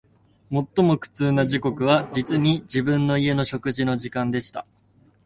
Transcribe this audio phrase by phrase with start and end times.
[0.49, 4.65] 最も苦痛な時刻は、実に、自分の家の食事の時間でした